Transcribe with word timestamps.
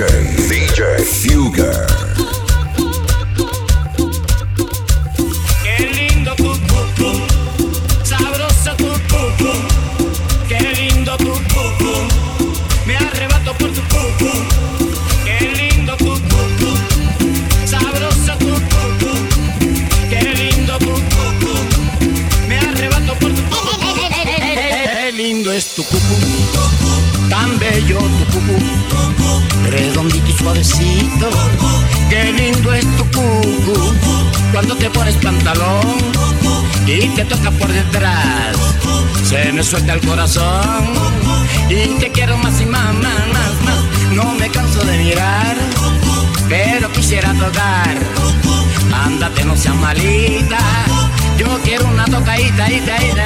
DJ, 0.00 0.08
DJ 0.48 0.96
Fugger. 1.04 2.09
te 34.90 34.98
pones 34.98 35.14
pantalón 35.16 35.80
y 36.86 37.08
te 37.08 37.24
toca 37.24 37.50
por 37.52 37.68
detrás. 37.72 38.56
Se 39.24 39.52
me 39.52 39.62
suelta 39.62 39.94
el 39.94 40.00
corazón 40.00 40.84
y 41.68 41.98
te 41.98 42.10
quiero 42.10 42.36
más 42.38 42.60
y 42.60 42.66
más, 42.66 42.94
más, 42.94 43.28
más, 43.32 43.54
más. 43.64 44.14
No 44.14 44.32
me 44.34 44.48
canso 44.50 44.80
de 44.84 44.98
mirar, 44.98 45.56
pero 46.48 46.90
quisiera 46.92 47.32
tocar. 47.34 47.98
Ándate, 49.04 49.44
no 49.44 49.56
seas 49.56 49.76
malita. 49.76 50.58
Yo 51.38 51.46
quiero 51.62 51.86
una 51.86 52.04
tocadita, 52.04 52.70
ita, 52.70 53.02
ita. 53.02 53.24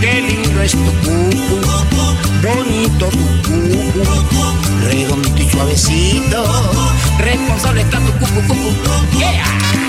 Qué 0.00 0.22
lindo 0.22 0.62
es 0.62 0.72
tu 0.72 0.84
cucu, 0.84 1.60
bonito 2.42 3.06
tu 3.06 3.26
cucu, 3.42 4.02
redondito 4.84 5.42
y 5.42 5.50
suavecito. 5.50 6.44
Responsable 7.18 7.82
está 7.82 7.98
tu 8.00 8.12
cucu, 8.12 8.40
cucu. 8.46 9.18
Yeah. 9.18 9.85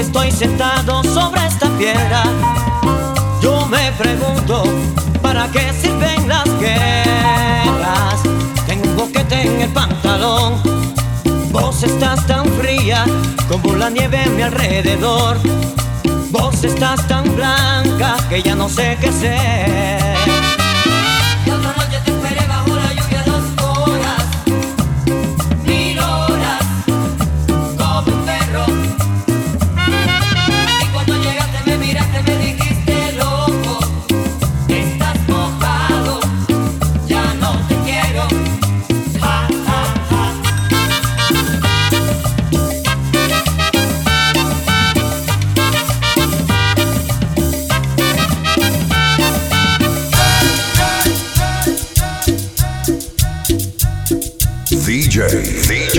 estoy 0.00 0.30
sentado 0.30 1.02
sobre 1.02 1.44
esta 1.46 1.68
piedra, 1.76 2.22
yo 3.42 3.66
me 3.66 3.90
pregunto, 3.92 4.62
¿para 5.20 5.50
qué 5.50 5.72
sirven 5.72 6.28
las 6.28 6.46
guerras? 6.60 8.20
Tengo 8.66 8.90
un 8.90 8.96
boquete 8.96 9.42
en 9.42 9.60
el 9.62 9.70
pantalón, 9.70 10.62
vos 11.50 11.82
estás 11.82 12.24
tan 12.26 12.46
fría 12.52 13.04
como 13.48 13.74
la 13.74 13.90
nieve 13.90 14.22
a 14.22 14.28
mi 14.28 14.42
alrededor, 14.42 15.36
vos 16.30 16.62
estás 16.62 17.06
tan 17.08 17.24
blanca 17.34 18.16
que 18.28 18.42
ya 18.42 18.54
no 18.54 18.68
sé 18.68 18.96
qué 19.00 19.10
ser. 19.10 19.77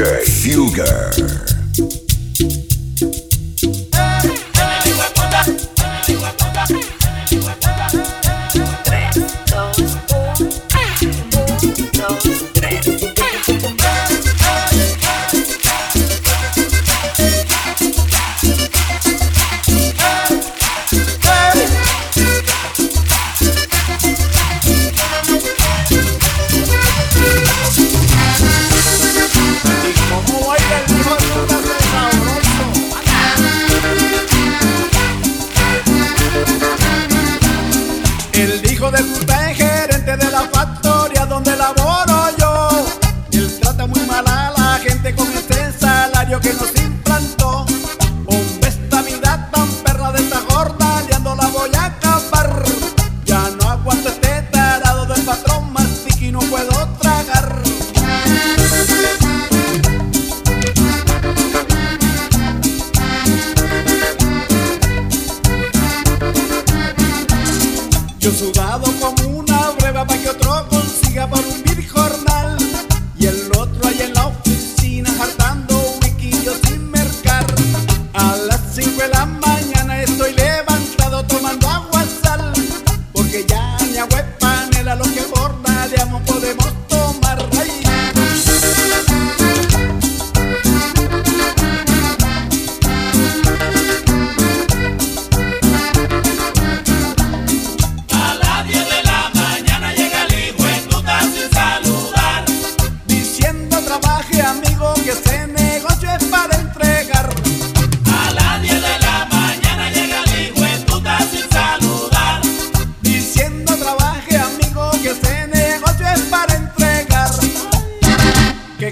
Fuger. 0.09 0.25
Fuger. 0.25 1.18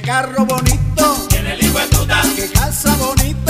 carro 0.08 0.46
bonito. 0.46 1.28
Tiene 1.28 1.54
el 1.56 1.66
hijo 1.66 1.80
de. 1.80 2.36
Que 2.36 2.50
casa 2.54 2.96
bonita. 2.96 3.47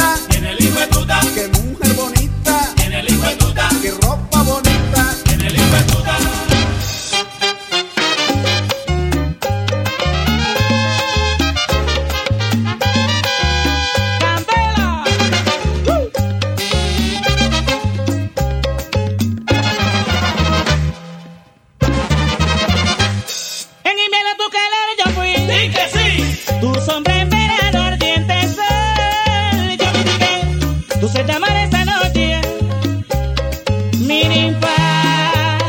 triunfar. 34.38 35.60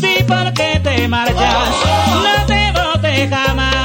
Sí, 0.00 0.24
porque 0.26 0.80
te 0.82 1.08
marchas, 1.08 1.68
no 2.22 2.46
te 2.46 2.72
voté 2.72 3.28
jamás. 3.28 3.77